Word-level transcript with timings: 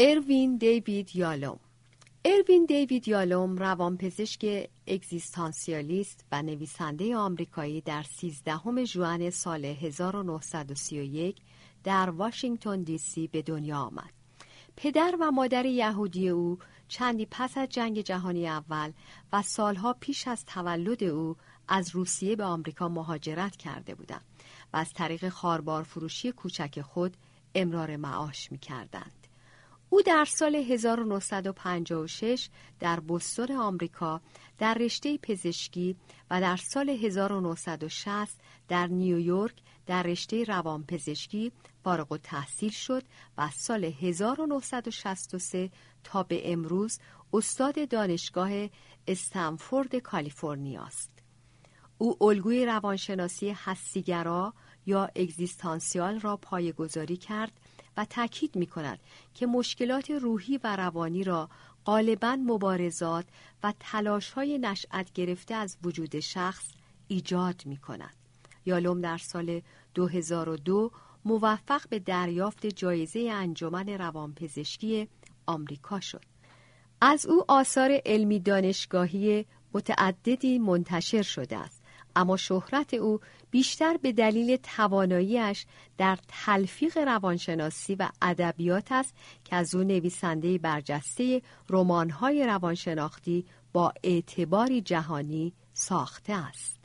اروین 0.00 0.56
دیوید 0.56 1.16
یالوم 1.16 1.58
اروین 2.24 2.66
دیوید 2.66 3.08
یالوم 3.08 3.56
روانپزشک 3.56 4.68
اگزیستانسیالیست 4.86 6.24
و 6.32 6.42
نویسنده 6.42 7.16
آمریکایی 7.16 7.80
در 7.80 8.02
13 8.02 8.84
ژوئن 8.84 9.30
سال 9.30 9.64
1931 9.64 11.36
در 11.84 12.10
واشنگتن 12.10 12.82
دی 12.82 12.98
سی 12.98 13.26
به 13.26 13.42
دنیا 13.42 13.78
آمد. 13.78 14.12
پدر 14.76 15.14
و 15.20 15.30
مادر 15.30 15.66
یهودی 15.66 16.28
او 16.28 16.58
چندی 16.88 17.26
پس 17.30 17.58
از 17.58 17.68
جنگ 17.68 18.00
جهانی 18.00 18.48
اول 18.48 18.92
و 19.32 19.42
سالها 19.42 19.96
پیش 20.00 20.28
از 20.28 20.44
تولد 20.44 21.04
او 21.04 21.36
از 21.68 21.90
روسیه 21.94 22.36
به 22.36 22.44
آمریکا 22.44 22.88
مهاجرت 22.88 23.56
کرده 23.56 23.94
بودند 23.94 24.24
و 24.72 24.76
از 24.76 24.92
طریق 24.92 25.28
خاربار 25.28 25.82
فروشی 25.82 26.32
کوچک 26.32 26.80
خود 26.80 27.16
امرار 27.54 27.96
معاش 27.96 28.52
می 28.52 28.58
کردند. 28.58 29.17
او 29.90 30.02
در 30.02 30.24
سال 30.24 30.54
1956 30.54 32.48
در 32.80 33.00
بوستون 33.00 33.52
آمریکا 33.52 34.20
در 34.58 34.74
رشته 34.74 35.18
پزشکی 35.18 35.96
و 36.30 36.40
در 36.40 36.56
سال 36.56 36.90
1960 36.90 38.40
در 38.68 38.86
نیویورک 38.86 39.54
در 39.86 40.02
رشته 40.02 40.44
روانپزشکی 40.44 41.52
فارغ 41.84 42.12
التحصیل 42.12 42.70
شد 42.70 43.02
و 43.38 43.50
سال 43.50 43.84
1963 43.84 45.70
تا 46.04 46.22
به 46.22 46.52
امروز 46.52 46.98
استاد 47.32 47.88
دانشگاه 47.88 48.50
استنفورد 49.08 49.96
کالیفرنیا 49.96 50.82
است. 50.82 51.10
او 51.98 52.24
الگوی 52.24 52.66
روانشناسی 52.66 53.50
هستیگرا 53.50 54.54
یا 54.86 55.10
اگزیستانسیال 55.16 56.20
را 56.20 56.36
پایگذاری 56.36 57.16
کرد 57.16 57.52
و 57.98 58.04
تاکید 58.04 58.56
می 58.56 58.66
کند 58.66 58.98
که 59.34 59.46
مشکلات 59.46 60.10
روحی 60.10 60.58
و 60.64 60.76
روانی 60.76 61.24
را 61.24 61.48
غالبا 61.84 62.36
مبارزات 62.36 63.26
و 63.62 63.74
تلاش 63.80 64.30
های 64.30 64.58
نشأت 64.58 65.12
گرفته 65.12 65.54
از 65.54 65.76
وجود 65.82 66.20
شخص 66.20 66.68
ایجاد 67.08 67.62
می 67.66 67.76
کند. 67.76 68.14
یالوم 68.66 69.00
در 69.00 69.18
سال 69.18 69.62
2002 69.94 70.90
موفق 71.24 71.88
به 71.88 71.98
دریافت 71.98 72.66
جایزه 72.66 73.30
انجمن 73.32 73.88
روانپزشکی 73.88 75.08
آمریکا 75.46 76.00
شد. 76.00 76.24
از 77.00 77.26
او 77.26 77.44
آثار 77.48 78.00
علمی 78.06 78.40
دانشگاهی 78.40 79.46
متعددی 79.74 80.58
منتشر 80.58 81.22
شده 81.22 81.56
است. 81.56 81.77
اما 82.18 82.36
شهرت 82.36 82.94
او 82.94 83.20
بیشتر 83.50 83.96
به 83.96 84.12
دلیل 84.12 84.56
تواناییش 84.56 85.66
در 85.98 86.18
تلفیق 86.28 86.98
روانشناسی 86.98 87.94
و 87.94 88.08
ادبیات 88.22 88.92
است 88.92 89.14
که 89.44 89.56
از 89.56 89.74
او 89.74 89.82
نویسنده 89.82 90.58
برجسته 90.58 91.42
رمان‌های 91.68 92.46
روانشناختی 92.46 93.44
با 93.72 93.92
اعتباری 94.04 94.80
جهانی 94.80 95.52
ساخته 95.72 96.32
است. 96.32 96.77